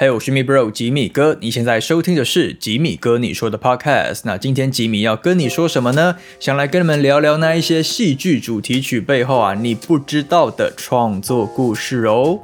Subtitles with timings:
[0.00, 4.20] 嘿，我是米 bro 吉米哥，你现在收听的是吉米哥你说的 podcast。
[4.22, 6.14] 那今天吉米要跟你说什么呢？
[6.38, 12.38] 想来跟你们聊聊那一些戏剧主题曲背后啊你不知道的创作故事哦。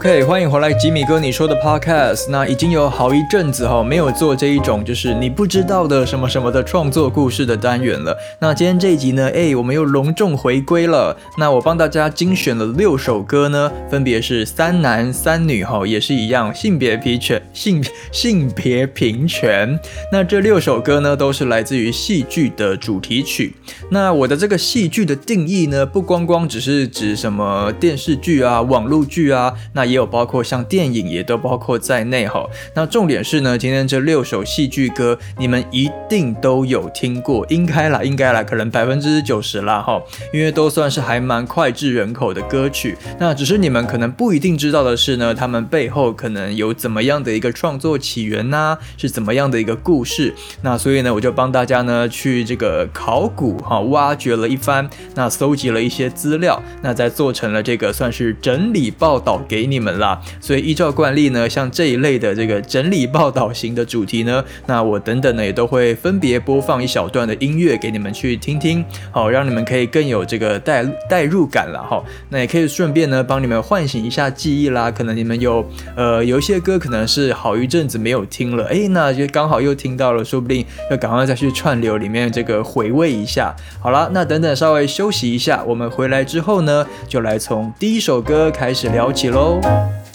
[0.00, 2.30] OK，欢迎回来，吉米哥你说的 Podcast。
[2.30, 8.16] 那已经有好一阵子哈，没有做这一种就是你不知道的什么什么的创作故事的单元了。
[8.40, 11.14] 那今天这一集呢，哎，我们又隆重回归了。
[11.36, 19.78] 那我帮大家精选了六首歌呢，分别是三男三女哈，也是一样性别平权，性性别平权。
[20.10, 23.54] 那这六首歌呢，都是来自于戏剧的主题曲。
[23.90, 32.46] 那我的这个戏剧的定义呢，不光光只是指什么电视剧啊、网络剧啊，那也有包括像电影也都包括在内哈。
[32.74, 40.00] 那重点是呢，今天这六首戏剧歌，你们一定都有听过，应该啦，应该啦，可能百分之九十啦哈，
[40.32, 42.96] 因为都算是还蛮脍炙人口的歌曲。
[43.18, 50.32] 那只是你们可能不一定知道的是呢，他们背后可能有怎么样的一个创作起源呐，是怎么样的一个故事。
[50.62, 53.80] 那所以呢，我就帮大家呢去这个考古哈。
[53.90, 60.20] 挖掘了一番，那搜集了一些资料，那再做成了这个算是整理报道给你们啦。
[60.40, 72.02] 所以依照惯例呢，像这一类的这个整理报道型的主题呢，那我等等呢也都会分别播放一小段的音乐给你们去听听，好让你们可以更有这个代代入感了哈。
[72.28, 74.90] 那也可以顺便呢帮你们唤醒一下记忆啦。
[74.90, 75.64] 可能你们有
[75.96, 83.54] 呃有一些歌可能是好一阵子没有听了，哎，那就刚好又听到了，说不定要赶快再去串流里面这个回味一下。
[83.80, 89.60] 好了，那等等稍微休息一下，我们回来之后呢，就来从第一首歌开始聊起喽。
[89.70, 90.09] Thank you.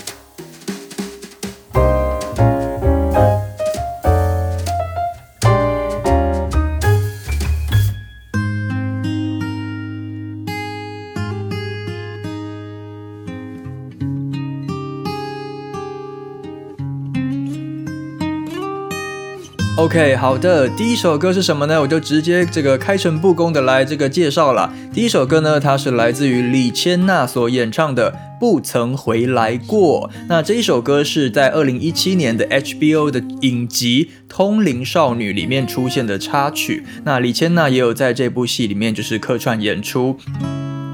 [19.86, 21.80] OK，好的，第一首歌是什么呢？
[21.80, 24.74] 我就直接这个开诚布公的来这个介绍了。
[24.92, 30.10] 第一首歌呢，它是来自于李千娜所演唱的《不曾回来过》。
[30.28, 36.84] 那这一首歌是在二零一七年的 HBO 的影集《通灵少女》里面出现的插曲。
[37.04, 40.18] 那李千娜也有在这部戏里面就是客串演出。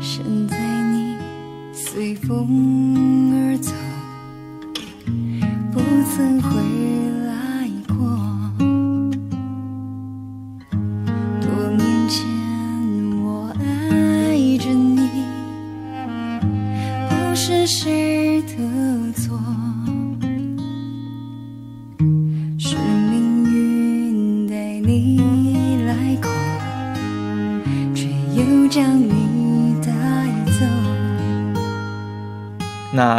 [0.02, 0.58] 现在
[0.92, 1.16] 你
[1.74, 3.72] 随风而走，
[5.72, 5.80] 不
[6.14, 6.71] 曾回。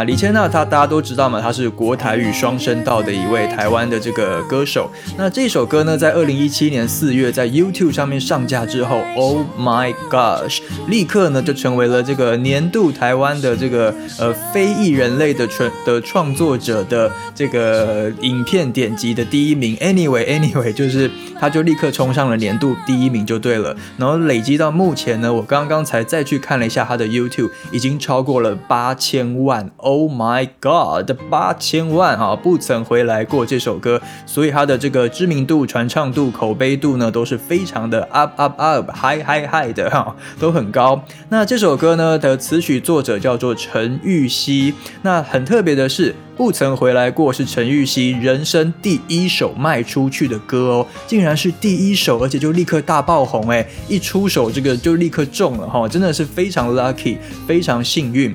[0.03, 4.89] 李千娜，她大家都知道嘛，她是国台语双声道的一位台湾的这个歌手。
[5.17, 19.75] 那这首歌呢，在二零一七年四月在 YouTube 上面上架之后，Oh my gosh，立刻呢就成为了这个年度台湾的这个呃非裔人类的创的创作者的这个影片点击的第一名。
[19.77, 21.09] Anyway，Anyway，就是
[21.39, 23.75] 他就立刻冲上了年度第一名就对了。
[23.97, 29.92] 然后累积到目前呢，我刚刚才再去看了一下他的 YouTube，已经超过了八千万哦。
[29.93, 40.99] Oh my God，八千万啊，不曾回来过这首歌，所以它的这个知名度、传唱度、口碑度呢，都是非常的 up up up，high high high 的哈， 都很高。
[41.29, 58.33] 那这首歌呢的词曲作者叫做陈玉熙，那很特别的是，不曾回来过是陈玉熙人生第一首卖出去的歌哦，竟然是第一首，而且就立刻大爆红哎，一出手这个就立刻中了哈，真的是非常 lucky，非常幸运。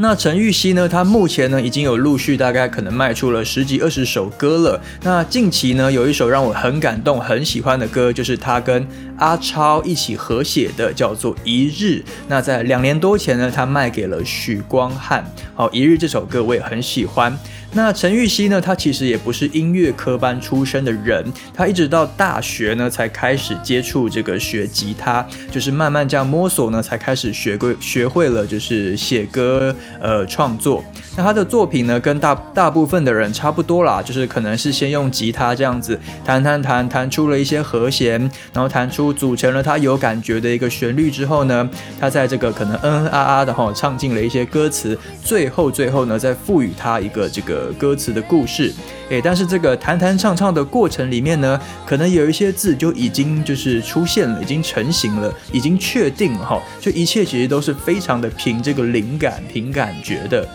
[0.00, 0.88] 那陈玉熙呢？
[0.88, 4.80] 他目前呢已经有陆续大概可能卖出了十几二十首歌了。
[5.02, 8.86] 那近期呢有一首让我很感动、很喜欢的歌，就是他跟
[9.16, 12.00] 阿超一起合写的，叫做《一日》。
[12.28, 15.28] 那在两年多前呢，他卖给了许光汉。
[15.56, 17.36] 好，《一日》这首歌我也很喜欢。
[17.72, 21.24] 那陈玉熙呢，他其实也不是音乐科班出身的人，
[21.54, 30.82] 他一直到大学呢才开始接触这个学吉他，就是慢慢这样摸索呢，才开始学会学会了就是写歌呃创作。
[31.16, 38.18] 那他的作品呢，跟大大部分的人差不多啦，就是可能是先用吉他这样子弹弹弹弹出了一些和弦，
[38.52, 41.68] 然后弹出组成了他有感觉的一个旋律之后呢，
[42.00, 47.57] 他在这个可能嗯嗯啊啊的哈唱进了一些歌词，最后最后呢再赋予他一个这个。
[47.78, 48.72] 歌词的故事，
[49.10, 60.46] 诶，但是这个弹弹唱唱的过程里面呢，可能有一些字就已经就是出现了，已经成型了，已经确定了哈，就一切其实都是非常的凭这个灵感、凭感觉的。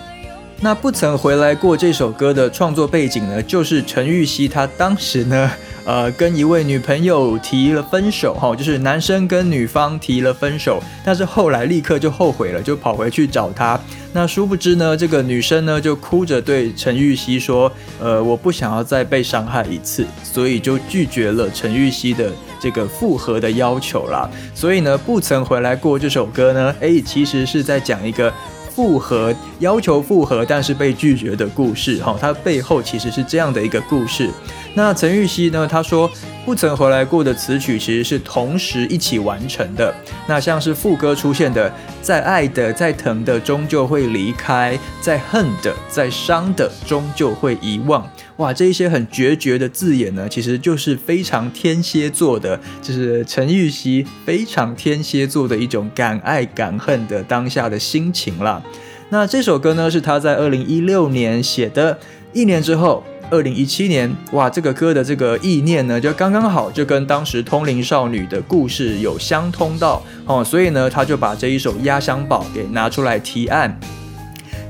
[0.61, 5.51] 那不曾回来过这首歌的创作背景呢，就是陈玉希他当时呢。
[5.85, 13.79] 呃，跟一位女朋友提了分手，哈，就是男生跟女方提了分手，但是后来立刻就后悔了，就跑回去找她。
[14.13, 22.31] 那殊不知呢，这个女生呢就哭着对陈玉熙说：“呃，我不想要再被伤害一次，所以就拒绝了陈玉熙的
[22.61, 24.29] 这个复合的要求啦。
[24.53, 28.31] 所以呢，不曾回来过这首歌呢，哎，其实是在讲一个。
[28.75, 34.29] 复合要求复合，但是被拒绝的故事，哈，它背后其实是这样的一个故事。
[34.75, 35.67] 那陈玉希呢？
[35.67, 36.09] 他说
[36.43, 39.93] 不曾回来过的词曲其实是同时一起完成的。
[40.27, 41.71] 那像是副歌出现的，
[42.01, 48.07] 在爱的，在疼的，终究会离开；在恨的，在伤的，终究会遗忘。
[48.37, 58.61] 哇，这一些很决绝的字眼呢，其实就是非常天蝎座的，就是陈玉熙非常天蝎座的一种敢爱敢恨的当下的心情啦。
[59.09, 61.99] 那这首歌呢，是他在二零一六年写的，
[62.33, 73.79] 一年之后，二零一七年，哇，这个歌的这个意念呢，就刚刚好，就跟当时通灵少女的故事有相通到哦，所以呢，他就把这一首压箱宝给拿出来提案。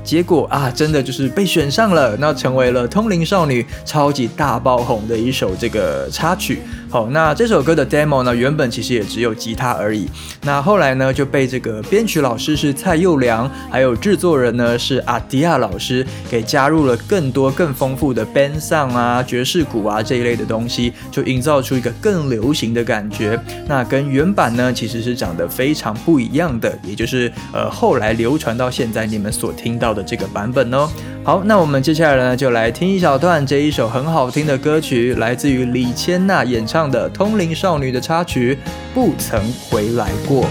[0.04, 6.60] 结果啊，真的就是被选上了，那成为了《通灵少女》超级大爆红的一首这个插曲。
[6.94, 10.08] 好，那这首歌的 demo 呢，原本其实也只有吉他而已。
[10.42, 23.36] 那后来呢，就被这个编曲老师是蔡佑良，还有制作人呢是阿迪亚老师，给加入了更多更丰富的 band sound 啊、爵士鼓啊这一类的东西，就营造出一个更流行的感觉。
[23.66, 30.88] 那跟原版呢，其实是长得非常不一样的，也就是呃后来流传到现在你们所听到的这个版本哦。
[31.24, 38.58] 好，那我们接下来呢，就来听一小段这一首很好听的歌曲，来自于李千娜演唱的《通灵少女》的插曲，
[38.92, 39.40] 不曾
[39.70, 40.46] 回来过。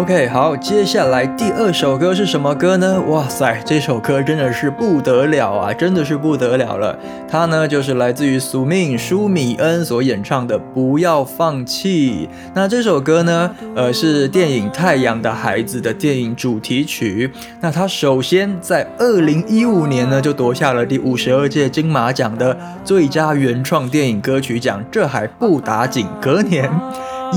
[0.00, 2.98] OK，好，接下来第二首歌是什么歌呢？
[3.02, 6.98] 哇塞，这首歌真的是不得了啊，真的是不得了了。
[7.28, 12.26] 它呢就是来自于宿命舒米恩所演唱的《不要放弃》。
[12.54, 17.30] 那这首歌呢，呃，是电影《太阳的孩子》的电影主题曲。
[17.60, 26.70] 那它首先在二零一五年呢就夺下了第五十二届金马奖的最佳原创电影歌曲奖，这还不打紧，隔年。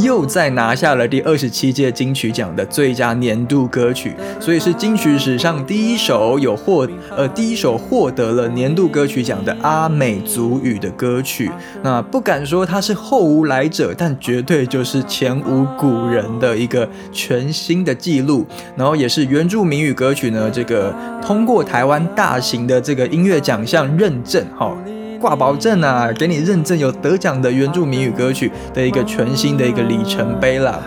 [0.01, 11.51] 又再拿下了第二十七届金曲奖的最佳年度歌曲，所以是金曲史上第一首有获呃第一首获得了年度歌曲奖的阿美族语的歌曲。
[11.83, 18.45] 那不敢说它是后无来者，但绝对就是前无古人的一个全新的记录。
[18.75, 24.75] 然后也是原住民语歌曲呢，这个通过台湾大型的这个音乐奖项认证，哈。
[25.23, 30.83] 挂保证啊，给你认证有得奖的原著谜语歌曲的一个全新的一个里程碑了。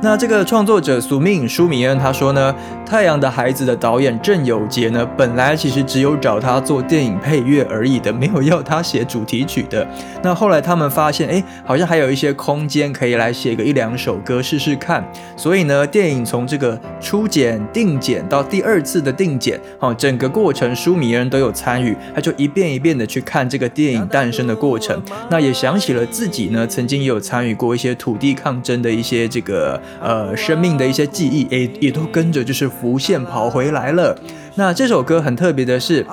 [0.00, 2.54] 那这个创作者苏命舒米恩他说呢，
[2.88, 9.84] 《太阳的孩子》的导演郑有杰呢，本来其实只有找他做电影配乐而已的，没有要他写主题曲的。
[10.22, 15.04] 那后来他们发现，哎，好像还有一些空间可以来写个一两首歌试试看。
[15.36, 25.02] 所以呢，电影从这个初剪、定剪到第二次的定剪，哦，整个过程舒米恩都有参与，他就一遍一遍的去看这个电影诞生的过程。
[25.28, 29.78] 那也想起了自己呢，曾经也有参与过一些土地抗争的一些这个。
[30.00, 34.16] 呃，生命的一些记忆，也也都跟着就是浮现跑回来了。
[34.54, 36.06] 那这首歌很特别的是。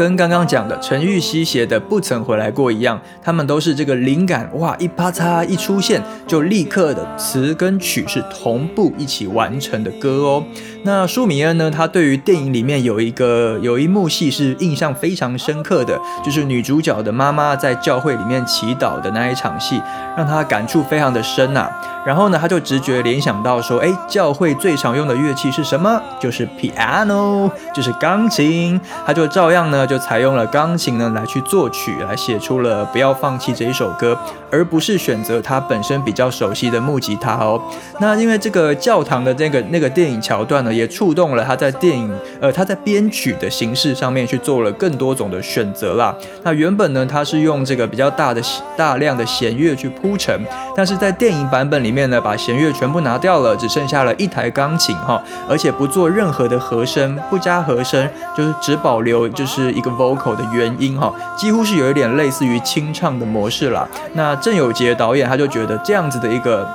[0.00, 10.42] 跟刚刚讲的陈玉熙写的不曾回来过一样，他们都是这个灵感哇一啪嚓一出现就立刻的词跟曲是同步一起完成的歌哦。
[10.84, 19.82] 那舒米恩呢，他对于电影里面有一个有一幕戏是印象非常深刻的，就是女主角的妈妈在教会里面祈祷的那一场戏，
[20.16, 21.68] 让他感触非常的深呐。
[22.06, 26.00] 然后呢，他就直觉联想到说，哎，教会最常用的乐器是什么？
[26.18, 28.80] 就是 piano，就是钢琴。
[29.04, 29.86] 他就照样呢。
[29.90, 34.16] 就采用了钢琴呢来去作曲，来写出了不要放弃这一首歌，
[34.48, 37.60] 而不是选择他本身比较熟悉的木吉他哦。
[37.98, 42.08] 那因为这个教堂的那个那个电影桥段呢，也触动了他在电影
[42.40, 46.14] 呃他在编曲的形式上面去做了更多种的选择啦。
[46.44, 48.40] 那原本呢他是用这个比较大的
[48.76, 50.40] 大量的弦乐去铺陈，
[50.76, 59.69] 但是在电影版本里面呢，把弦乐全部拿掉了，只剩下了一台钢琴哈，而且不做任何的和声，不加和声，就是只保留就是。
[59.72, 63.86] 一个 vocal 的原因哈，几乎是有一点类似于清唱的模式啦。
[64.14, 66.66] 那郑有杰导演他就觉得这样子的一个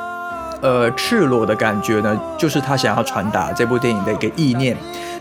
[0.62, 4.76] 呃赤裸的感觉呢，就是他想要传达这部电影的一个意念。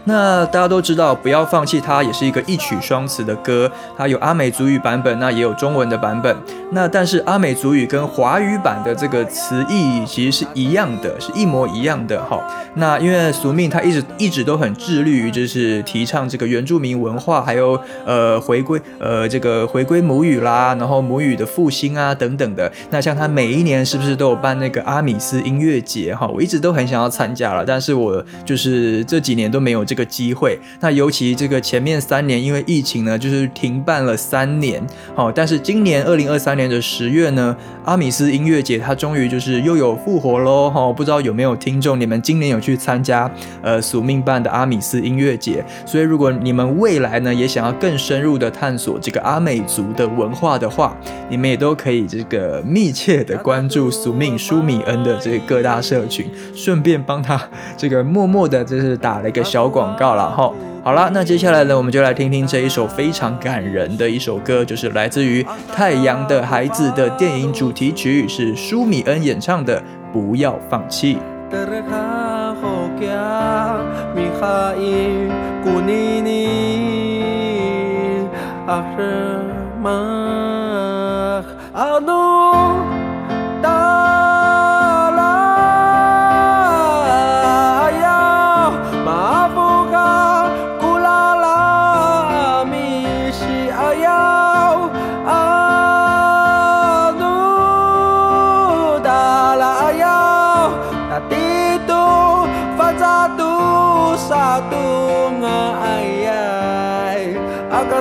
[0.07, 6.37] 那大家都知道，不要放弃它也是一个一曲双词的歌，它有阿美族语版本，那也有中文的版本。
[6.73, 12.39] 那但是阿美族语跟华语版的这个词义其实是一样的，是一模一样的哈。
[12.75, 22.71] 那因为俗命他一直一直都很致力于就是提倡这个原住民文化，还有呃回归呃这个回归母语啦，然后母语的复兴啊等等的。
[22.91, 26.27] 那像他每一年是不是都有办那个阿米斯音乐节哈？
[26.27, 29.94] 我一直都很想要参加了，但是我就是这几年都没有这。
[29.95, 34.85] 这个机会，那尤其这个前面三年因为疫情呢，就是停办了三年。
[35.15, 40.69] 好，但是今年二零二三年的十月呢，阿米斯音乐节它终于就是又有复活喽。
[40.69, 43.31] 哈，不知道有没有听众，你们今年有去参加
[43.63, 45.65] 呃宿命办的阿米斯音乐节？
[45.87, 50.97] 所以如果你们未来呢也想要更深入的探索这个阿美族的文化的话，
[51.31, 57.41] 你们也都可以这个密切的关注宿命舒米恩的这个各大社群，顺便帮他
[57.77, 59.84] 这个默默的就是打了一个小广。
[59.85, 60.51] 广告了哈，
[60.83, 65.43] 好了，那接下来呢，我们就来听听这一首非常感人的一首歌，就是来自于
[65.75, 69.79] 《太阳的孩子》的电影主题曲，是舒米恩演唱的
[70.11, 71.17] 《不要放弃》。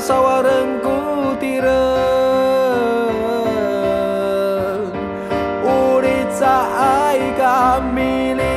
[0.08, 1.66] सावा रङ्गुतिर
[5.76, 6.42] उडेछ
[6.88, 7.56] आइका
[7.96, 8.52] मिले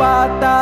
[0.00, 0.54] पाता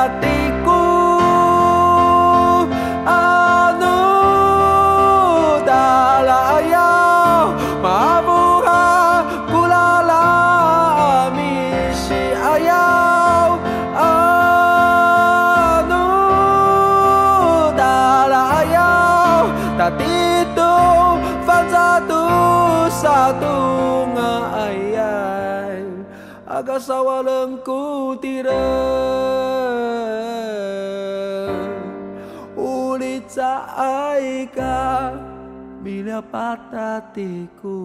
[36.22, 37.78] patatiku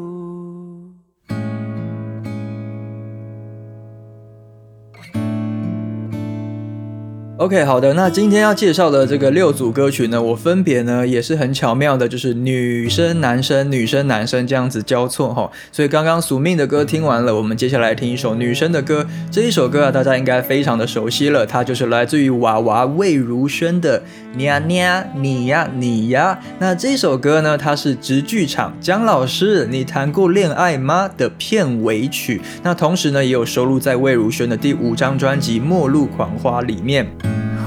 [7.44, 15.52] OK，好的，那今天要介绍的这个六组歌曲呢，我分别呢也是很巧妙的，就是女生、男生、女生、男生这样子交错哈。
[15.70, 19.06] 所以刚刚宿命的歌听完了，我们接下来听一首女生的歌。
[19.30, 24.00] 这一首歌啊，大家应该非常的熟悉了，它就是来自于娃娃魏如萱的
[24.38, 26.40] 《你呀你呀你呀你呀》。
[26.60, 32.40] 那这首歌呢，它是直剧场姜老师你谈过恋爱吗的片尾曲。
[32.64, 37.06] 那同时呢，也有收录在魏如萱的第五张专辑《末路狂花》里面。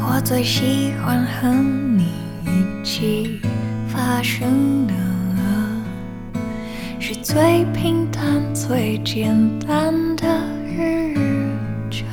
[0.08, 1.48] 我最喜欢和
[1.96, 2.04] 你
[2.44, 3.40] 一起
[3.88, 4.94] 发生的，
[7.00, 10.24] 是最平淡、最简单的
[10.64, 11.12] 日
[11.90, 12.06] 常。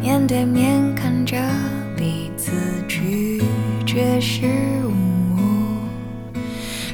[0.00, 1.36] 面对面看着
[1.96, 2.50] 彼此
[2.88, 3.40] 拒
[3.86, 4.44] 绝失
[4.84, 5.38] 误，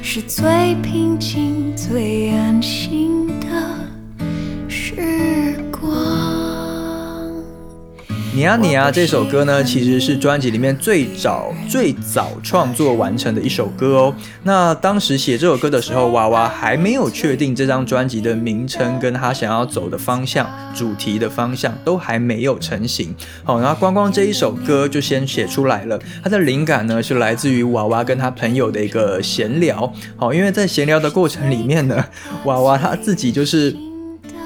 [0.02, 3.49] 是最平静、最安心的
[4.68, 6.23] 时光。
[8.34, 14.14] 你啊你啊这首歌呢，其实是专辑里面最早最早创作完成的一首歌哦。
[14.42, 23.14] 那当时写这首歌的时候，娃娃还没有确定这张专辑的名称，跟他想要走的方向、主题的方向都还没有成型。
[23.44, 25.96] 好，然后光光这一首歌就先写出来了。
[26.20, 29.92] 它的灵感呢是来自于娃娃跟他朋友的一个闲聊。
[30.16, 32.04] 好，因为在闲聊的过程里面呢，
[32.46, 33.72] 娃娃他自己就是。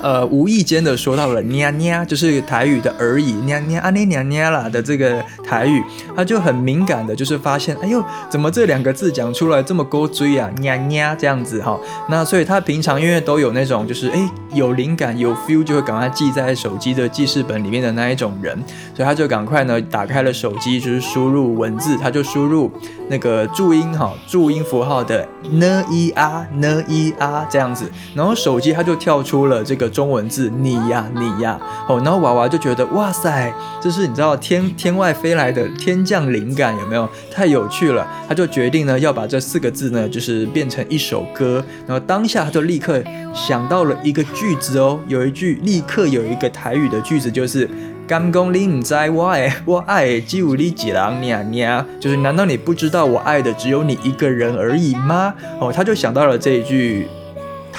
[0.01, 5.83] 呃，无意间的说到了 “nha nha”，就是台语的而已，“nha nha” 啊，那 “nha nha” 啦的这个台语，
[6.15, 11.77] 他就很敏感的，就是发现，哎呦，怎么这两个字讲出来这么勾追啊，“nha nha” 这样子哈。
[12.09, 18.57] 那所以他平常因为都有那种，就是哎有灵感有 feel 就会赶快记在手机的记事本里面的那一种人，
[18.95, 22.71] 所以他就赶快呢打开了手机，就是输入文字，他就输入
[23.09, 29.88] 那个注音哈，注音符号的 “n i a n i a” 这样子，然后手机他就跳出了这个。
[29.89, 31.59] 中文字你呀你呀
[31.89, 37.09] 哦，然后娃娃就觉得哇塞，这是你知道天天外飞来的天降灵感有没有？
[37.31, 47.69] 太有趣了，他就决定呢要把这四个字呢就是变成一首歌，然后当下他就立刻想到了一个句子哦，有一句立刻有一个台语的句子就是
[48.09, 55.35] “甘公你唔在我爱我爱只有你几郎娘娘”，就是难道你不知道我爱的只有你一个人而已吗？
[55.61, 57.07] 哦，他就想到了这一句。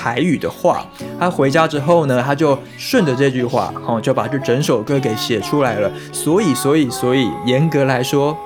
[0.02, 0.86] 台语的话，
[1.20, 5.92] 他回家之后呢，他就顺着这句话，哦，就把这整首歌给写出来了。
[6.14, 8.38] 所以，所以，所以，严格来说，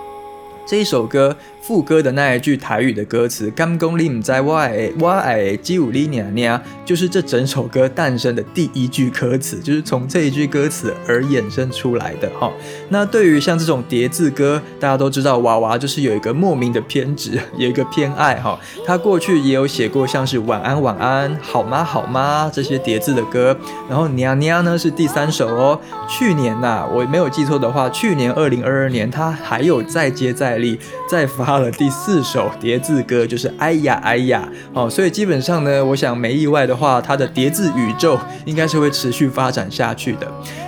[0.65, 1.37] 这一首歌。
[1.65, 12.51] 副歌的那一句台语的歌词“甘公你唔在我爱我爱基武里娘娘”，就是这整首歌诞生的第一句歌词，就是从这一句歌词而衍生出来的哈。
[12.89, 18.59] 那对于像这种叠字歌，大家都知道娃娃就是有一个莫名的偏执， 有一个偏爱哈。
[18.85, 25.79] 他过去也有写过像是“晚安晚安”“好吗好吗”这些叠字的歌，然后“娘娘”呢是第三首哦。
[26.09, 30.77] 去年呐，我没有记错的话，去年二零二二年他还有再接再厉
[31.09, 31.52] 再发。
[31.53, 40.27] 到了第四首叠字歌，就是哎呀哎呀，哦，所以基本上呢，我想没意外的话，它的叠字宇宙应该是会持续发展下去的。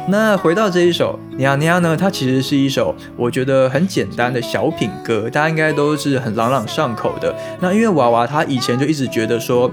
[0.09, 7.35] 那回到这一首《娘娘》呢，它其实是一首我觉得很简单的小品歌，大家应该都是很朗朗上口的。
[7.59, 9.71] 那因为娃娃他以前就一直觉得说，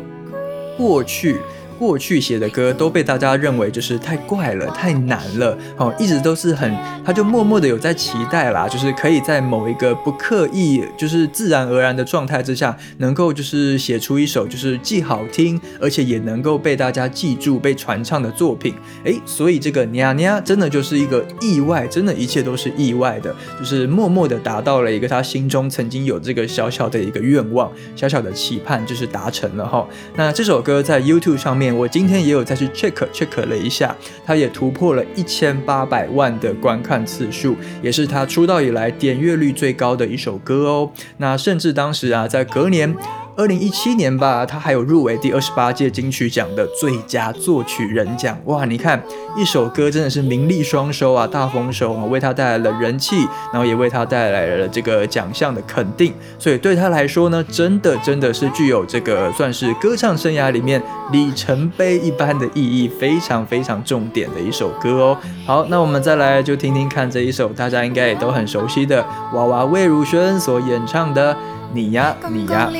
[0.78, 1.36] 过去。
[1.82, 6.72] 过去写的歌都被大家认为就是太怪了、太难了，哦，一直都是很，
[7.04, 18.76] 他就默默的有在期待啦，就是可以在某一个不刻意、就是自然而然的状态之下，能够就是写出一首就是既好听，而且也能够被大家记住、被传唱的作品。
[19.04, 29.84] 哎，所以这个娘娘真的就是一个意外，真的一切都是意外的，就是默默的达到了一个他心中曾经有这个小小的一个愿望、小小的期盼，就是达成了哈。
[30.14, 31.71] 那这首歌在 YouTube 上面。
[31.72, 40.90] 我今天也有再去 check check 了一下，它也突破了一千八百万的观看次数，也是他出道以来点阅率最高的一首歌哦。
[41.18, 42.94] 那甚至当时啊，在隔年。
[43.34, 48.38] 二零一七年吧，他还有入围第二十八届金曲奖的最佳作曲人奖。
[48.44, 49.02] 哇，你看
[49.34, 56.12] 一首歌真的是名利双收啊，大丰收啊，为他带来了人气，然后也为他带来了这个奖项的肯定。
[56.38, 65.18] 所以对他来说呢，真的真的是具有这个算是歌唱生涯里面里程碑一般的意义，非常非常重点的一首歌哦。
[65.46, 71.34] 好，那我们再来就听听看这一首大家应该也都很熟悉的娃娃魏如萱所演唱的
[71.72, 72.70] 《你呀你呀》。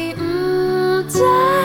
[1.12, 1.61] 在。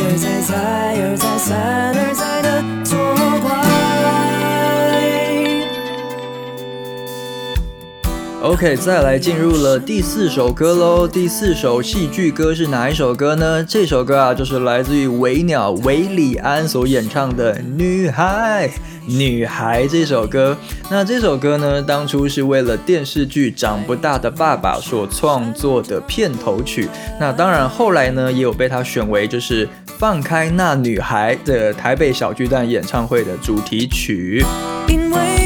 [0.00, 0.54] 而再，再
[1.02, 2.96] 而再，三而再的作
[3.42, 3.48] 怪。
[8.40, 11.08] OK，再来进入了第四首歌喽。
[11.08, 13.64] 第四首戏剧歌是哪一首歌呢？
[13.64, 18.68] 这首歌啊，就是来自于维鸟韦礼安所演唱的《女孩》。
[19.08, 20.56] 女孩这首歌，
[20.90, 26.88] 那这首歌呢，当初是为了电视剧《长不大的爸爸》所创作的片头曲。
[27.18, 29.66] 那当然，后来呢，也有被他选为就是
[29.98, 34.44] 《放开那女孩》的台北小巨蛋演唱会的主题曲。
[34.88, 35.37] 因为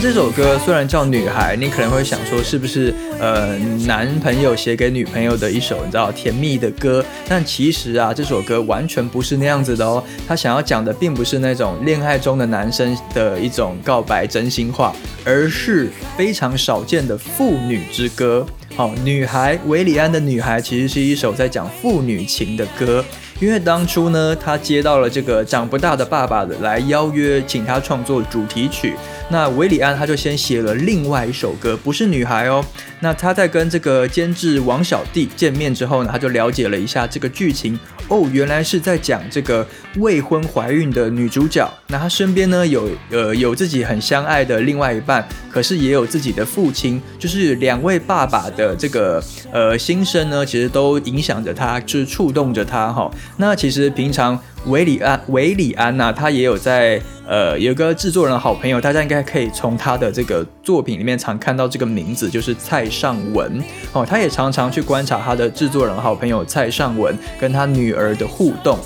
[0.00, 7.04] 这首歌虽然叫《女孩》，你可能会想说是不是呃男朋友写给女朋友的一首你知道甜蜜的歌？
[7.28, 10.02] 但其实啊，这首歌完全不是那样子的哦。
[10.26, 18.46] 他想要讲的并不是那种恋爱中的男生的一种告白真心话，而是非常少见的父女之歌。
[18.76, 23.04] 好，女孩维里安的女孩其实是一首在讲父女情的歌。
[23.40, 28.96] 因为当初呢，他接到了这个长不大的爸爸的来邀约，请他创作主题曲。
[29.30, 32.64] 那维里安他就先写了另外一首歌，不是女孩哦。
[33.00, 37.78] 那他在跟这个监制王小弟见面之后呢，他就了解了一下这个剧情。
[38.08, 39.64] 哦，原来是在讲这个
[39.98, 41.68] 未婚怀孕的女主角。
[41.88, 53.10] 那她身边呢有呃有自己很相爱的另外一半，可是也有自己的父亲，就是两位爸爸的这个呃心声呢，其实都影响着她，就是触动着她哈。
[53.36, 64.04] 那其实平常韦礼安韦礼安呐、他也有在呃有个制作人好朋友，大家应该可以从他的这个作品里面常看到这个名字，就是蔡尚文哦。
[64.04, 68.78] 他也常常去观察他的制作人好朋友蔡尚文跟他女儿的互动。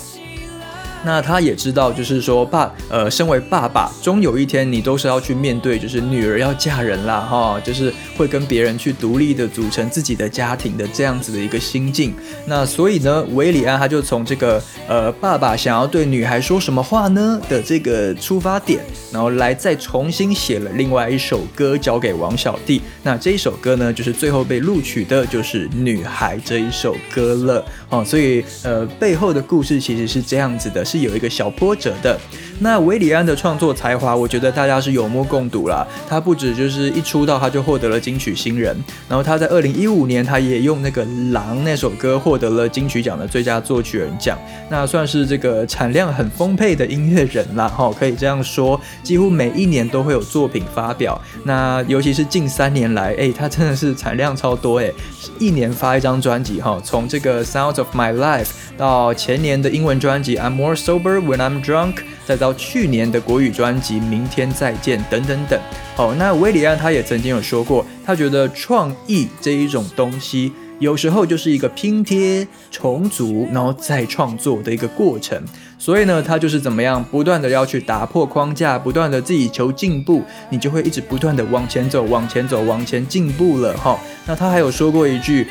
[1.05, 12.13] 那他也知道，就是说爸，呃，身为爸爸，终有一天你都是要去面对，就是女儿要嫁人啦，哈，就是会跟别人去独立的组成自己的家庭的这样子的一个心境。
[12.45, 18.79] 那所以呢，韦礼安他就从这个呃爸爸想要对女孩说什么话呢的这个出发点，
[19.11, 22.81] 然后来再重新写了另外一首歌交给王小弟。
[23.03, 27.65] 那这一首歌呢，就是最后被录取的就是《女孩》这一首歌了。
[27.89, 32.19] 哦，所以呃背后的故事其实是这样子的，是有一个小波折的。
[32.63, 35.85] 那韦礼安的创作才华，我觉得大家是有目共睹啦。
[36.07, 38.73] 他不止就是一出道他就获得了金曲新人，
[39.09, 51.21] 然后他在二零一五年他也用那个《狼》那首歌获得了金曲奖的最佳作曲人奖，那算是这个产量很丰沛的音乐人啦，哈、可以这样说，几乎每一年都会有作品发表。
[51.43, 54.89] 那尤其是近三年来，哎，他真的是产量超多哎，
[55.37, 58.45] 一年发一张专辑哈，从这个《Sounds of My Life》
[58.77, 61.93] 到前年的英文专辑《I'm More Sober When I'm Drunk》，
[62.25, 65.59] 再到去年的国语专辑《明天再见》等等等。
[65.95, 75.41] 好，那威里安他也曾经有说过，他觉得创意这一种东西，有时候就是一个拼贴、重组，然后再创作的一个过程。
[75.77, 83.99] 所以呢，他就是怎么样，不断的要去打破框架，不断的自己求进步，你就会一直不断的往前走，往前走，往前进步了哈。
[84.25, 85.47] 那他还有说过一句。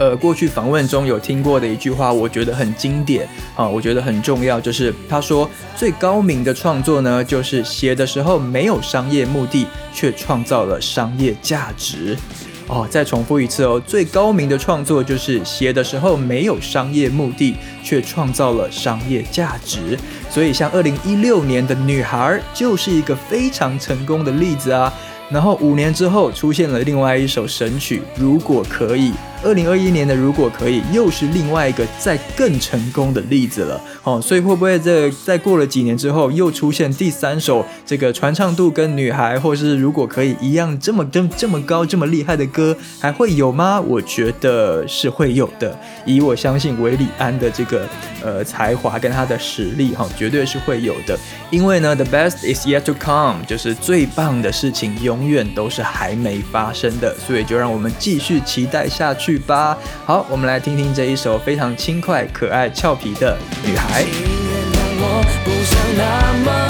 [0.00, 12.16] 呃，过去访问中有听过的一句话，我觉得很经典啊，我觉得很重要，就是他说最高明的创作呢，就是写的时候没有商业目的，却创造了商业价值。
[12.66, 19.98] 哦，再重复一次哦，最高明的创作就是写的时候没有商业目的，却创造了商业价值。
[20.30, 24.90] 所以，像二零一六年的女孩就是一个非常成功的例子啊。
[25.28, 29.10] 然后五年之后出现了另外一首神曲《如果可以》。
[29.42, 33.80] 二零二一年的如果可以，又是另外一个再更成功的例子了。
[34.02, 43.80] 哦，所以会不会这再过了几年之后，又出现第三首这个传唱度跟女孩或是如果可以一样这么这这么高这么厉害的歌，还会有吗？
[43.80, 45.78] 我觉得是会有的。
[46.04, 47.88] 以我相信韦礼安的这个
[48.22, 51.18] 呃才华跟他的实力，哈，绝对是会有的。
[51.50, 57.14] 因为呢，the best is yet to come，就是最棒的事情永远都是还没发生的。
[57.26, 59.29] 所以就让我们继续期待下去。
[59.30, 64.04] 去吧，好，我们来听听这一首非常轻快、可爱、俏皮的女孩。
[65.94, 66.69] OK，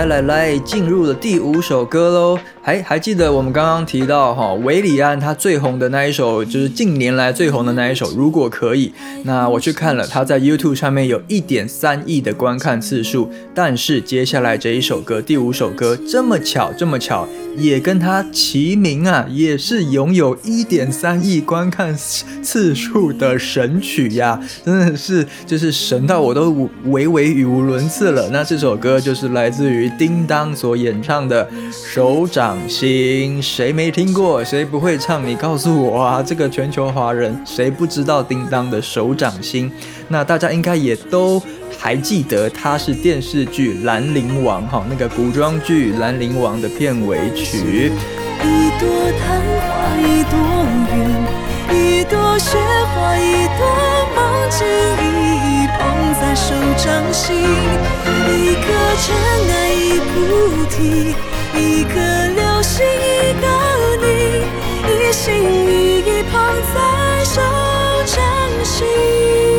[0.00, 2.38] 来来来，进入了第五首歌喽。
[2.62, 8.10] 还还记得我们刚刚提到哈，韦礼安他最红的那一首，就是近年来最红的那一首。
[8.16, 13.30] 如果可以，那我去看了，他在 YouTube 上面有一点三亿的观看次数。
[13.54, 17.28] 但是接下来这一首歌，第五首歌，这么巧，这么巧。
[17.56, 28.28] 也跟他齐名啊，也是拥有一点三亿观看次数的神曲呀， 真的是就是神到我都微微语无伦次了。
[28.30, 34.44] 那这首歌就是来自于叮当所演唱的《手掌心》，谁没听过？
[34.44, 35.26] 谁不会唱？
[35.26, 36.22] 你告诉我啊！
[36.22, 39.70] 这个全球华人谁不知道叮当的《手掌心》？
[40.10, 41.42] 那大家应该也都。
[41.82, 47.90] 还记得它是电视剧《兰陵王》哈，那个古装剧《兰陵王》的片尾曲。
[48.42, 50.36] 一朵昙花一朵
[50.92, 50.94] 云，
[51.74, 52.58] 一朵雪
[52.92, 53.64] 花一朵
[54.14, 54.20] 梦
[54.50, 54.66] 境，
[55.00, 55.02] 一
[55.46, 55.80] 一捧
[56.20, 57.24] 在手掌心。
[58.28, 58.66] 一颗
[59.00, 59.06] 尘
[59.48, 60.12] 埃一菩
[60.68, 61.14] 提，
[61.56, 61.94] 一颗
[62.34, 63.46] 流星一个
[64.04, 64.06] 你，
[64.84, 65.32] 一心
[65.66, 66.34] 一意捧
[66.74, 67.40] 在手
[68.04, 68.20] 掌
[68.64, 69.49] 心。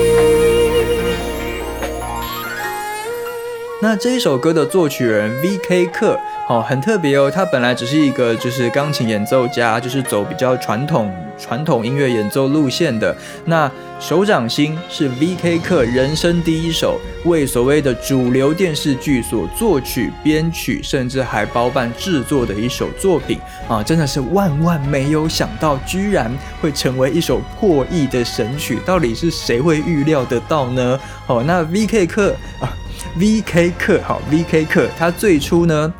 [3.84, 5.88] 那这一首歌的作曲人 V.K.
[5.88, 6.20] 克，
[6.52, 7.32] 哦，很特别哦。
[7.32, 11.10] 他本来只是一个就是钢琴演奏家，就是走比较传统
[11.40, 13.16] 传统音乐演奏路线的。
[13.46, 15.60] 那手掌心是 V.K.
[15.60, 23.82] 克人生第一首为所谓的主流电视剧所作曲、编曲，甚至还包办制作的一首作品啊！
[23.82, 26.30] 真的是万万没有想到，居然
[26.62, 28.78] 会成为一首破亿的神曲。
[28.86, 31.00] 到底是谁会预料得到呢？
[31.28, 32.06] 哦，那 V.K.
[32.06, 32.68] 克啊。
[33.16, 33.72] V.K.
[33.80, 34.66] 克，好，V.K.
[34.66, 35.94] 克，他最初呢？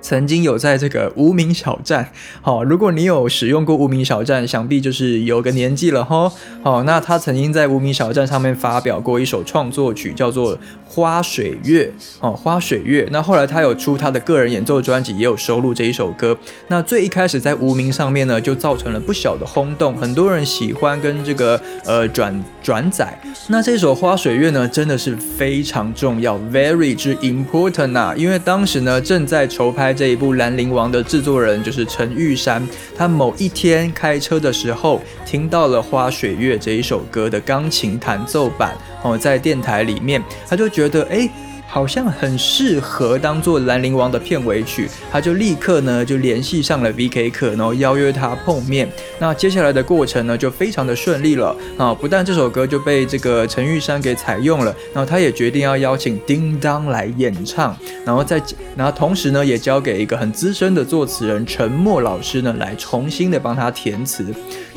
[0.00, 6.32] 曾经有在这个无名小站，好，如果你有使用过无名小站，想必就是有个年纪了哈。
[6.62, 10.56] 好，那他曾经在无名小站上面发表过一首创作曲，叫做
[10.86, 11.92] 《花水月》。
[12.20, 13.04] 哦，《花水月》。
[13.10, 16.38] 那后来他有出他的个人演奏专辑，也有收录这一首歌。
[16.68, 23.18] 那最一开始在无名上面呢，就造成了不小的轰动，很多人喜欢跟这个呃转转载。
[23.48, 29.87] 那这首《花水月》呢，真的是非常重要，very 之 important 啊，因为当时呢正在筹拍。
[29.92, 41.28] 这一部《兰陵王》的制作人就是陈玉山，他某一天开车的时候听到了《花水月》这一首歌的钢琴弹奏版哦，在电台里面，他就觉得哎。
[41.70, 47.28] 好像很适合当做《兰陵王》的片尾曲，他就立刻呢就联系上了 V.K.
[47.28, 48.88] 克，然后邀约他碰面。
[49.18, 51.92] 那接下来的过程呢就非常的顺利了啊！
[51.92, 58.42] 不但这首歌就被这个陈玉珊给采用了，然后他也决定要邀请叮当来演唱，然后再
[58.74, 64.24] 然后同时呢也交给一个很资深的作词人陈默老师呢来重新的帮他填词。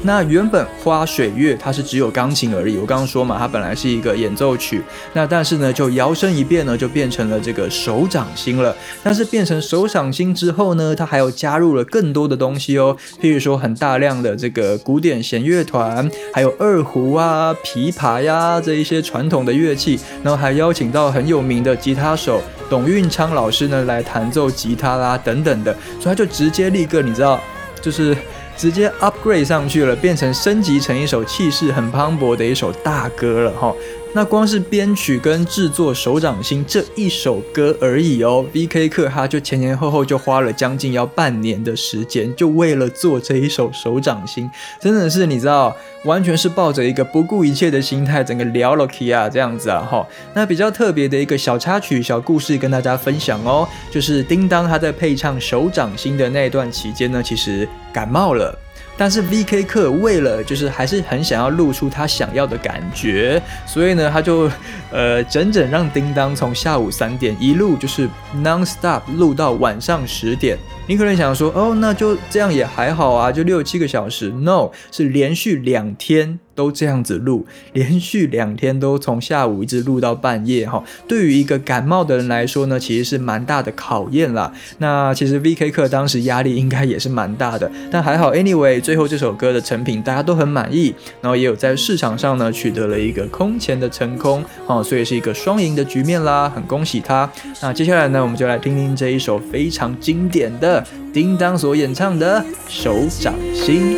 [0.03, 4.81] 那原本《花水月》它是只有钢琴而已，我刚刚说嘛，它本来是一个演奏曲，
[5.13, 6.77] 那但是呢就摇身一变呢。
[6.81, 8.75] 就变成了这个手掌心了。
[9.03, 27.39] 但是变成手掌心之后呢，它还有加入了更多的东西哦，譬如说很大量的这个古典弦乐团，还有二胡啊、琵琶呀这一些传统的乐器，然后还邀请到很有名的吉他手董运昌老师呢来弹奏吉他啦等等的，所以他就直接立刻你知道，
[27.79, 28.17] 就是
[28.57, 33.71] 直接 upgrade 上去了，变成升级成一首气势很磅礴的一首大歌了哈。
[34.13, 38.89] 那光是编曲跟制作《手掌心》这一首歌而已哦，V.K.
[38.89, 44.49] 克哈就前前后后就花了将近要半年的时间，就为了做这一首《手掌心》，
[44.83, 50.05] 真的是你知道，完全是抱着一个不顾一切的心态，整个聊了 K 啊这样子啊哈。
[50.33, 58.53] 那比较特别的一个小插曲、小故事跟大家分享哦，就是叮当他在配唱《手掌心》的那段期间呢，其实感冒了。
[59.01, 59.63] 但是 V.K.
[59.63, 64.47] 课为了就是还是很想要露出他想要的感觉，所以呢，他就
[64.91, 68.07] 呃整整让叮当从下午三点一路就是
[68.43, 70.55] non stop 录到晚上十点。
[70.85, 74.29] 你可能想说，哦，那就这样也还好啊，就六七个小时。
[74.29, 77.43] No，是连续两天都这样子录，
[77.73, 80.83] 连续两天都从下午一直录到半夜哈。
[81.07, 84.53] 对于一个感冒的人来说呢，其实是蛮大的考验啦。
[84.77, 85.71] 那其实 V.K.
[85.71, 97.27] 课当时压力应该也是蛮大的，但还好，Anyway，最后这首歌的成品大家都很满意，然后也有在市场上呢取得了一个空前的成功哦，所以是一个双赢的局面啦，很恭喜他。
[97.63, 100.85] 那接下来呢，我们就来听听这一首非常经典的。
[101.11, 103.95] 叮当所演唱的《手掌心》。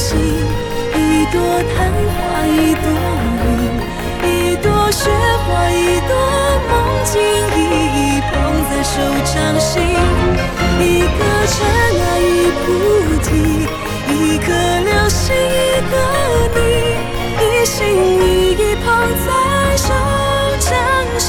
[0.00, 0.16] 心，
[0.94, 0.98] 一
[1.30, 1.36] 朵
[1.76, 2.84] 昙花一朵
[3.44, 3.46] 云，
[4.24, 5.10] 一朵雪
[5.44, 6.12] 花一朵
[6.70, 6.72] 梦
[7.04, 7.58] 境，一
[7.94, 8.32] 一捧
[8.70, 9.70] 在手掌心。
[10.80, 11.18] 一颗
[11.52, 11.54] 尘
[12.00, 12.64] 埃一菩
[13.22, 13.28] 提，
[14.08, 14.48] 一颗
[14.88, 15.94] 流星一个
[16.56, 16.58] 你，
[17.44, 18.86] 一心一意捧
[19.26, 19.28] 在
[19.76, 19.86] 手
[20.60, 20.68] 掌
[21.18, 21.28] 心。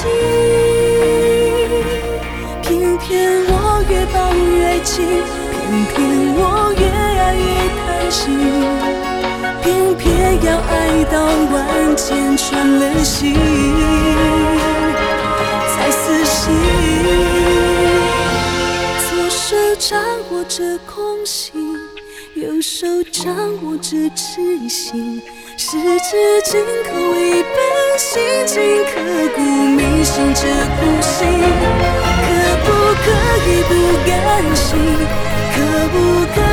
[2.62, 3.10] 偏偏
[3.50, 3.52] 我
[3.90, 4.96] 越抱越紧，
[8.12, 8.38] 心，
[9.64, 13.34] 偏偏要爱到万箭穿了心
[15.70, 16.54] 才死心。
[19.10, 19.98] 左手掌
[20.30, 21.54] 握着空心，
[22.36, 25.22] 右手掌握着痴心。
[25.58, 27.56] 十指紧扣一本
[27.98, 29.00] 心经，刻
[29.36, 30.42] 骨铭心这
[30.76, 31.20] 苦心，
[32.28, 32.28] 可
[32.66, 32.68] 不
[33.04, 33.08] 可
[33.48, 33.72] 以不
[34.06, 34.12] 甘
[34.54, 34.70] 心？
[35.54, 35.56] 可
[35.90, 35.96] 不
[36.34, 36.51] 可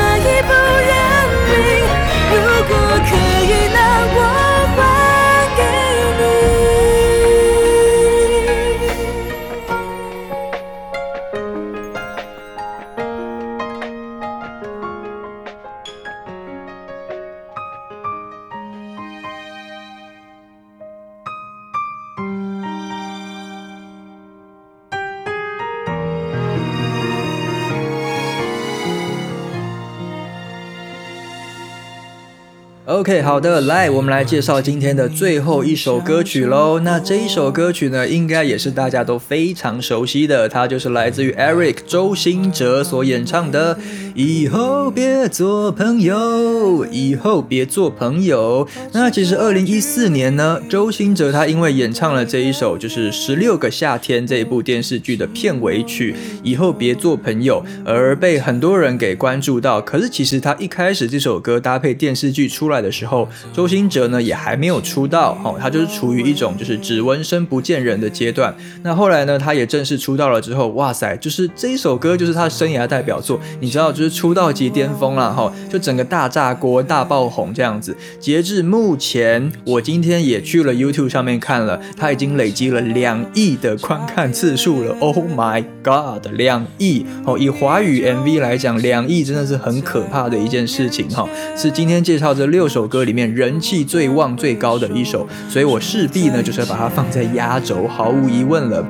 [32.99, 36.81] OK，好的，来，我们来介绍今天的最后一首歌曲喽。
[36.81, 43.73] 那这一首歌曲呢，应该也是大家都非常熟悉的，它就是来自于 Eric 周兴哲所演唱的
[44.13, 46.85] 《以后别做朋友》。
[46.91, 48.67] 以后别做朋友。
[48.91, 56.11] 那其实二零一四年呢，周兴哲他因为演唱了这一首就是《十六个夏天》这一部电视剧的片尾曲
[56.43, 59.79] 《以后别做朋友》，而被很多人给关注到。
[59.79, 68.53] 可是其实他一开始这首歌搭配电视剧出来的时候，周兴哲呢也还没有出道，哦，他就是处于一种就是只闻声不见人的阶段。
[68.83, 77.95] 那后来呢，他也正式出道了之后，哇塞，就是这一首歌就是他生涯代表作，你知道，就是出道即巅峰了，哈，就整个大炸锅、大爆红这样子。
[78.19, 84.95] 截至目前，我今天也去了 YouTube 上面看了，他已经累积了两亿的观看次数了。
[84.99, 87.37] Oh my god，两亿哦！
[87.37, 91.27] 以华语 MV 来讲，两亿真的是很可怕的一件事情哈。
[91.55, 98.81] 是今天介绍这六首首歌里面人气最旺最高的一首，所以我势必呢就是要把它放在压轴，毫无疑问了。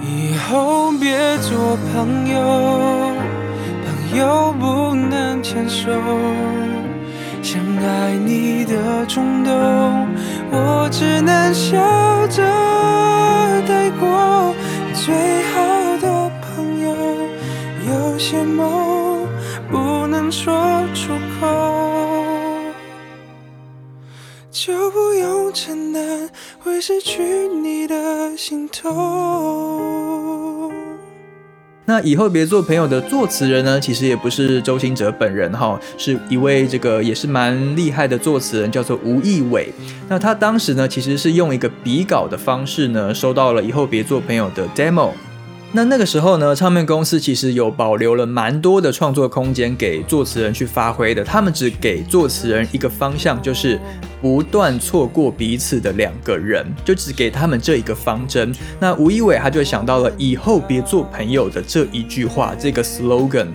[0.00, 3.10] 以后别做朋友，
[3.84, 5.90] 朋友不能牵手。
[7.42, 9.52] 想爱你的冲动，
[10.52, 11.74] 我只能笑
[12.28, 12.40] 着
[13.66, 14.54] 带过。
[14.94, 15.12] 最
[15.52, 16.94] 好的朋友，
[17.88, 19.26] 有些梦
[19.68, 21.08] 不能说出
[21.40, 22.13] 口，
[24.54, 26.30] 就不用承担
[26.60, 29.82] 会失去你的心痛。
[31.86, 39.72] 那以后别做朋友的作词人呢，其实也不是周兴哲本人哈，是一位这个也是蛮厉害的作词人，叫做吴义伟。
[40.08, 45.10] 那他当时呢，其实是用一个笔稿的方式呢，收到了以后别做朋友的 demo。
[45.76, 51.24] 那那个时候呢，唱片公司其实有保留了蛮多的创作空间给作词人去发挥的。
[51.24, 53.76] 他们只给作词人一个方向，就是
[54.22, 58.54] 不断错过彼此的两个人，就只给他们这一个方针。
[58.78, 63.48] 那吴一伟他就想到了以后别做朋友的这一句话，这个 slogan。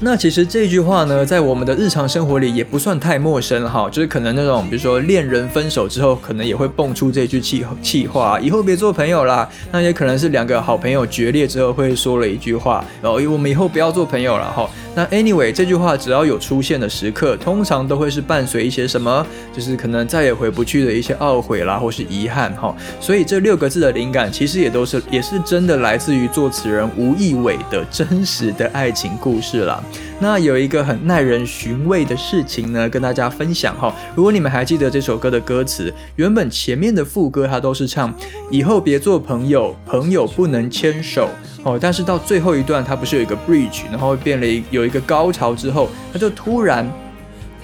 [0.00, 9.48] 那其实这句话呢，在我们的日常生活里也不算太陌生哈，就是可能那种，比如说恋人分手之后，可能也会蹦出这句气气话，以后别做朋友啦。
[9.72, 14.68] 那也可能是两个好朋友决裂之后会说了一句话，然后我们以后不要做朋友了哈。
[14.94, 22.74] 那 anyway 这句话只要有出现的时刻，通常都会是伴随一些什么，就是可能再也回不去的一些懊悔啦，或是遗憾哈。
[23.00, 29.82] 所以这六个字的灵感，其实也都是也是真的来自于作词人吴亦伟的真实的爱情故事啦。
[30.24, 33.94] 那有一个很耐人寻味的事情呢，跟大家分享哈。
[34.16, 38.10] 如果你们还记得这首歌的歌词，原本前面的副歌它都是唱
[38.50, 41.28] 以后别做朋友，朋友不能牵手
[41.62, 41.78] 哦。
[41.78, 46.90] 但是到最后一段，它不是有一个 bridge，然后变了一有一个高潮之后，它就突然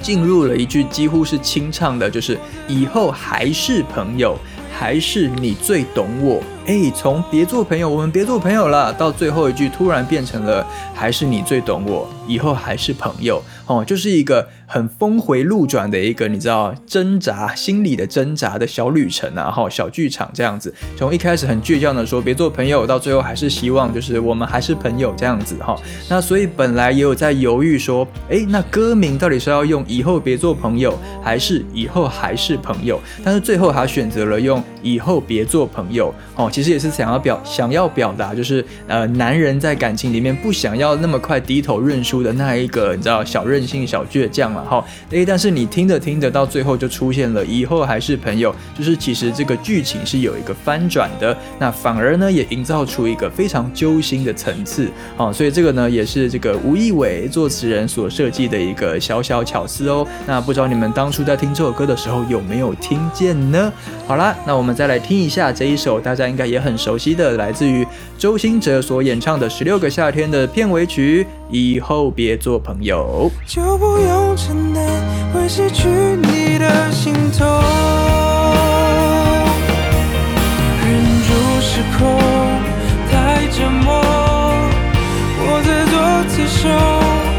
[0.02, 2.36] 进入了一句几乎是清唱的，就是
[2.68, 4.36] 以后还是朋友，
[4.70, 6.42] 还是你最懂我。
[6.66, 25.76] 哎，从别做朋友，我们别做朋友了，到最后一句突然变成了还是你最懂我，以后还是朋友哦，就是一个很峰回路转的一个你知道挣扎心理的挣扎的小旅程啊，哈，小剧场这样子，从一开始很倔强的说别做朋友，到最后还是希望就是我们还是朋友这样子哈。
[26.08, 33.00] 那所以本来也有在犹豫说，哎，那歌名到底是要用以后别做朋友，还是以后还是朋友？
[33.24, 36.48] 但是最后他选择了用以后别做朋友哦。
[36.50, 44.84] 其实也是想要表想要表达，就是呃，男人在感情里面不想要那么快低头认输的那一个，你知道小任性、小倔强了哈。
[45.10, 55.32] 诶，但是你听着听着，到最后就出现了以后还是朋友，就是其实这个剧情是有一个翻转的，那反而呢也营造出一个非常揪心的层次啊。
[55.32, 60.06] 所以这个呢也是这个吴亦伟作词人所设计的一个小小巧思哦。
[60.26, 63.72] 那不知道你们当初在听这首歌的时候有没有听见呢？
[64.06, 66.50] 好啦，那我们再来听一下这一首，大家应该。
[66.50, 67.86] 也很熟悉的，来自于
[68.18, 73.30] 周兴哲所演唱的《十六个夏天》的片尾曲《以后别做朋友》。
[73.54, 74.84] 就不用承担
[75.32, 77.46] 会失去你的心痛，
[80.82, 80.90] 忍
[81.22, 81.30] 住
[81.60, 82.18] 失控，
[83.08, 84.02] 太折磨，
[85.46, 85.94] 我在做
[86.28, 87.29] 刺手。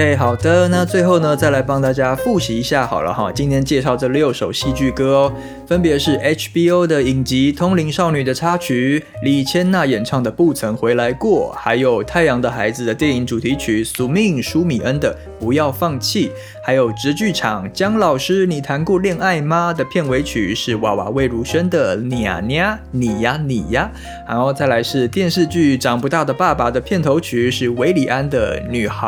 [0.00, 3.30] OK，好的，那最后呢，再来帮大家复习一下好了哈。
[3.30, 5.32] 今天介绍这六首戏剧歌哦，
[5.66, 16.28] 分别是 HBO 的影集《通灵少女》的插曲，李千娜演唱的《不曾回来过》，还有《太阳的孩子》的电影主题曲，苏命舒米恩的《不要放弃》，
[16.64, 23.90] 还有直剧场姜老师你谈过恋爱吗的片尾曲是娃娃魏如萱的《你呀你呀你呀》，
[24.26, 29.06] 然后再来是电视剧《长不大的爸爸》的片头曲是韦礼安的《女孩》。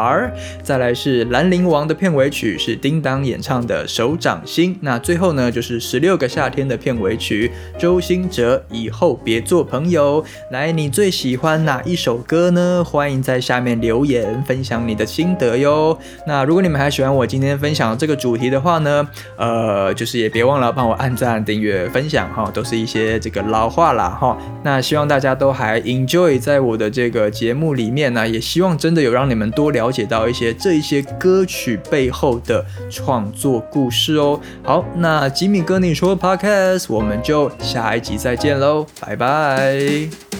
[0.62, 10.24] 再来是《兰陵王》的片尾曲是叮当演唱的《手掌心》，那最后呢就是《十六个夏天》的片尾曲，周兴哲以后别做朋友。
[10.50, 12.82] 来，你最喜欢哪一首歌呢？
[12.84, 15.96] 欢迎在下面留言分享你的心得哟。
[16.26, 24.36] 那如果你们还喜欢我今天分享的这个主题的话呢，呃，就是也别忘了帮我按赞、订阅、分享哈，都是一些这个老话啦哈。
[24.64, 34.40] 那希望大家都还 enjoy 在我的这个节目里面呢，也希望真的有让你们多了解到一些一些歌曲背后的创作故事哦。
[34.62, 40.31] 好，那吉米跟你说 podcast，我们就下一集再见喽，拜拜。